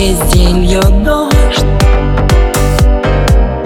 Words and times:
Весь 0.00 0.18
день 0.32 0.64
льет 0.64 1.04
дождь 1.04 1.62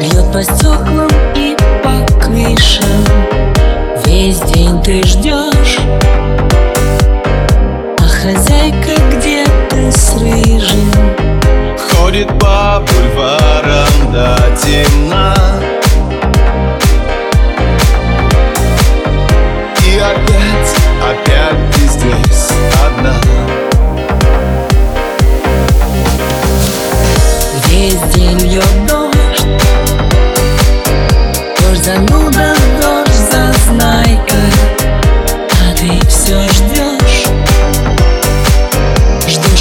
Льет 0.00 0.32
по 0.32 0.42
стеклам 0.42 1.08
и 1.36 1.56
по 1.84 2.12
крышам. 2.20 3.04
Весь 4.04 4.40
день 4.40 4.82
ты 4.82 5.00
ждешь 5.04 5.78
А 8.00 8.02
хозяйка 8.02 9.00
где-то 9.12 9.92
с 9.92 10.16
рыжим. 10.20 10.90
Ходит 11.78 12.26
по 12.40 12.82
бульварам 12.84 14.12
до 14.12 14.36
темна 14.60 15.36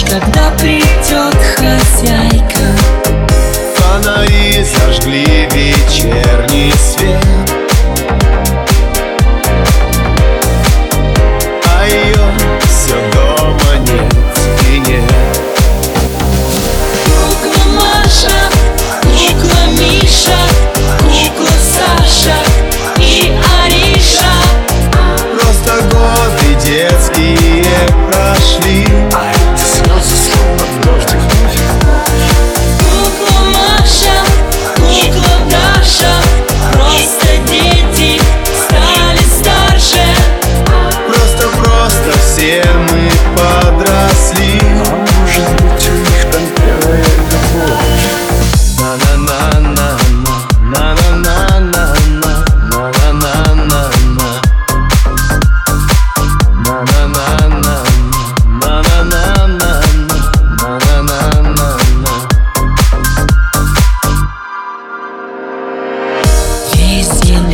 Ждешь, 0.03 0.09
когда 0.09 0.49
придет 0.59 1.35
хозяйка 1.57 2.59
Фонари 3.75 4.63
зажгли 4.63 5.48
вечерний 5.52 6.73
свет. 6.73 7.23
А 11.66 11.85
ее 11.85 12.31
все 12.62 12.95
дома 13.13 13.77
нет 13.79 14.13
и 14.70 14.79
нет. 14.79 15.03
Кукла 17.41 17.71
Маша, 17.76 18.49
кукла 19.04 19.65
Миша 19.79 20.40
Кукла 20.99 21.55
Саша 21.76 22.35
и 22.98 23.34
Ариша. 23.63 24.34
Просто 25.40 25.82
годы 25.91 26.55
детские 26.63 27.65
прошли 28.10 28.88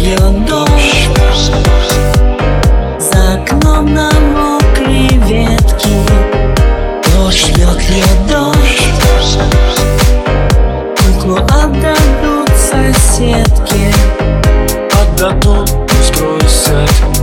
льет 0.10 0.46
дождь. 0.46 1.10
За 3.00 3.34
окном 3.36 3.94
намокли 3.94 5.20
ветки 5.28 5.98
Дождь 7.14 7.56
льет, 7.56 7.78
льет 7.90 8.28
дождь? 8.28 8.88
Куклу 10.98 11.38
отдадут 11.38 12.50
соседке. 12.58 13.94
Отдадут, 15.00 15.69
не 15.69 16.03
спросят 16.03 17.19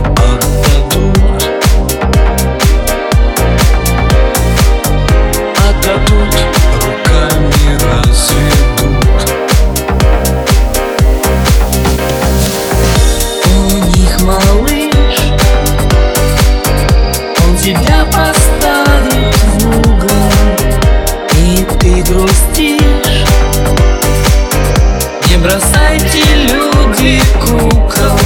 Не 25.37 25.43
бросайте 25.43 26.23
люди 26.51 27.21
кукол. 27.39 28.17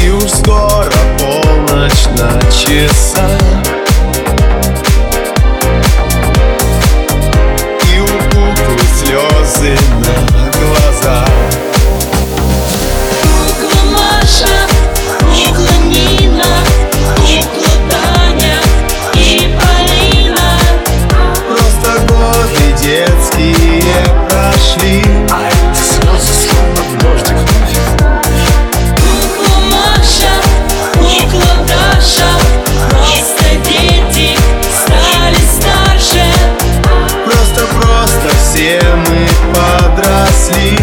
И 0.00 0.10
уж 0.10 0.30
скоро 0.30 0.92
полночь 1.18 2.06
на 2.16 2.40
часах 2.52 3.40
И 7.92 7.98
у 7.98 8.06
куклы 8.30 8.78
слезы 8.96 9.76
на 9.98 10.50
глазах 10.52 11.28
Кукла 13.20 13.82
Маша, 13.90 14.54
кукла 15.18 15.76
Нина 15.86 16.54
Кукла 17.18 17.74
Таня 17.90 18.56
и 19.14 19.52
Полина. 19.58 20.48
Просто 21.48 21.90
годы 22.06 22.72
детские 22.80 24.04
прошли 24.28 25.13
все 38.54 38.78
мы 39.08 39.26
подросли. 39.52 40.78